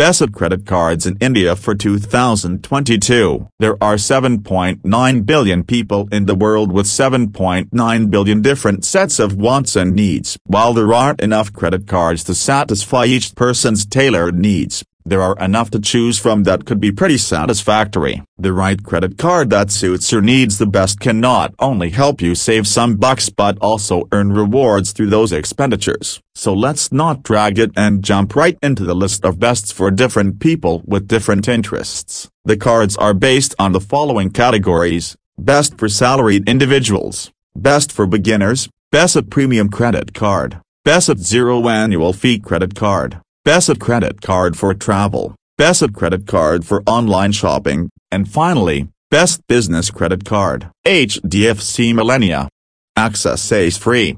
[0.00, 3.48] Best credit cards in India for 2022.
[3.58, 9.76] There are 7.9 billion people in the world with 7.9 billion different sets of wants
[9.76, 10.38] and needs.
[10.44, 15.70] While there aren't enough credit cards to satisfy each person's tailored needs, there are enough
[15.70, 18.22] to choose from that could be pretty satisfactory.
[18.38, 22.34] The right credit card that suits your needs the best can not only help you
[22.34, 26.20] save some bucks but also earn rewards through those expenditures.
[26.34, 30.40] So let's not drag it and jump right into the list of bests for different
[30.40, 32.28] people with different interests.
[32.44, 35.16] The cards are based on the following categories.
[35.38, 37.32] Best for salaried individuals.
[37.56, 38.68] Best for beginners.
[38.90, 40.60] Best at Premium Credit Card.
[40.84, 43.20] Best Zero Annual Fee Credit Card.
[43.50, 49.90] Best credit card for travel, Best credit card for online shopping, and finally, Best business
[49.90, 50.70] credit card.
[50.86, 52.48] HDFC Millennia.
[52.94, 54.16] Axis is free.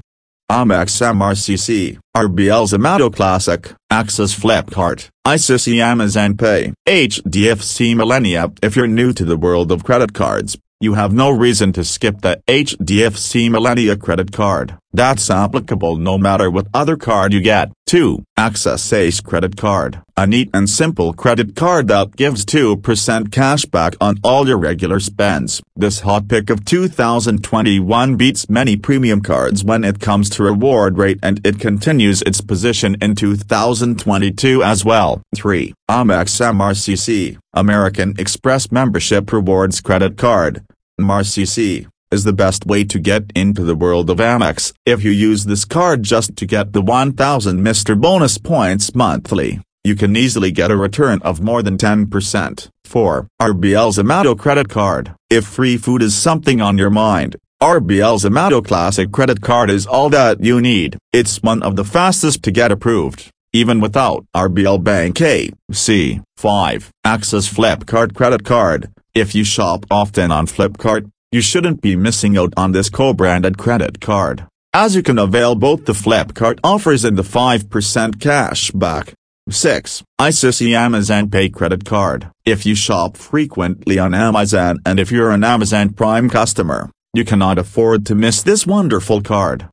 [0.51, 8.51] Amex MRCC, RBL Zomato Classic, Axis Flipkart, ICICI Amazon Pay, HDFC Millennia.
[8.61, 12.19] If you're new to the world of credit cards, you have no reason to skip
[12.19, 14.77] the HDFC Millennia credit card.
[14.91, 17.71] That's applicable no matter what other card you get.
[17.87, 18.21] 2.
[18.43, 20.01] Axis Ace credit card.
[20.17, 24.99] A neat and simple credit card that gives 2% cash back on all your regular
[24.99, 25.61] spends.
[25.77, 31.19] This hot pick of 2021 beats many premium cards when it comes to reward rate
[31.23, 35.21] and it continues its position in 2022 as well.
[35.37, 35.73] 3.
[35.89, 40.65] Amex MRCC, American Express Membership Rewards Credit Card.
[40.99, 44.71] MRCC, is the best way to get into the world of Amex.
[44.85, 49.95] If you use this card just to get the 1000 MR Bonus points monthly, you
[49.95, 52.69] can easily get a return of more than 10%.
[52.85, 53.27] 4.
[53.41, 55.13] RBL Zomato Credit Card.
[55.29, 60.09] If free food is something on your mind, RBL Zomato Classic Credit Card is all
[60.11, 60.97] that you need.
[61.11, 65.49] It's one of the fastest to get approved, even without RBL Bank A.
[65.71, 66.21] C.
[66.37, 66.91] 5.
[67.03, 68.91] Axis Flipkart Credit Card.
[69.15, 73.99] If you shop often on Flipkart, you shouldn't be missing out on this co-branded credit
[73.99, 79.15] card, as you can avail both the Flipkart offers and the 5% cash back.
[79.49, 80.03] 6.
[80.21, 82.29] ICICI Amazon Pay Credit Card.
[82.45, 87.57] If you shop frequently on Amazon and if you're an Amazon Prime customer, you cannot
[87.57, 89.67] afford to miss this wonderful card.